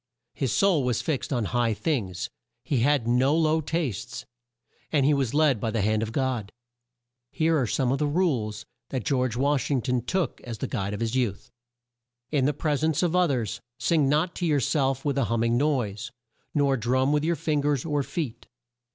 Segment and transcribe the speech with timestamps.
[0.33, 2.27] His soul was fixed on high things;
[2.63, 4.25] he had; no low tastes;
[4.91, 6.51] and he was led by the hand of God.
[7.31, 10.95] Here are some of the rules that George Wash ing ton took as the guide
[10.95, 11.51] of his youth.
[12.31, 15.41] "In the pres ence of o thers sing not to your self with a hum
[15.41, 16.09] ming noise,
[16.55, 18.47] nor drum with your fin gers or feet.